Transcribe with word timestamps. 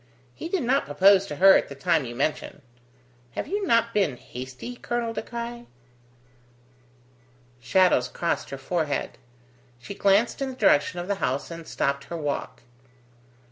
He 0.33 0.49
did 0.49 0.63
not 0.63 0.87
propose 0.87 1.27
to 1.27 1.35
her 1.35 1.55
at 1.55 1.69
the 1.69 1.75
time 1.75 2.05
you 2.05 2.15
mention. 2.15 2.63
Have 3.33 3.47
you 3.47 3.67
not 3.67 3.93
been 3.93 4.17
hasty, 4.17 4.75
Colonel 4.77 5.13
De 5.13 5.21
Craye?" 5.21 5.67
Shadows 7.59 8.07
crossed 8.07 8.49
her 8.49 8.57
forehead. 8.57 9.19
She 9.77 9.93
glanced 9.93 10.41
in 10.41 10.49
the 10.49 10.55
direction 10.55 10.97
of 10.99 11.07
the 11.07 11.21
house 11.21 11.51
and 11.51 11.67
stopped 11.67 12.05
her 12.05 12.17
walk. 12.17 12.63